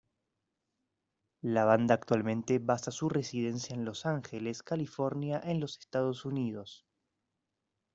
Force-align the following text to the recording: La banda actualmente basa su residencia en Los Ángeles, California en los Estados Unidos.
La 1.43 1.63
banda 1.65 1.93
actualmente 1.93 2.57
basa 2.57 2.89
su 2.89 3.07
residencia 3.07 3.75
en 3.75 3.85
Los 3.85 4.07
Ángeles, 4.07 4.63
California 4.63 5.39
en 5.43 5.59
los 5.59 5.77
Estados 5.77 6.25
Unidos. 6.25 6.87